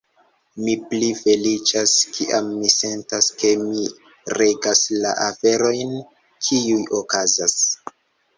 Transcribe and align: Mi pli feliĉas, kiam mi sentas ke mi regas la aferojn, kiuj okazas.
Mi 0.67 0.73
pli 0.93 1.09
feliĉas, 1.17 1.93
kiam 2.15 2.49
mi 2.61 2.69
sentas 2.75 3.27
ke 3.43 3.51
mi 3.67 3.85
regas 4.39 4.83
la 5.05 5.13
aferojn, 5.27 5.95
kiuj 6.49 6.81
okazas. 7.03 7.57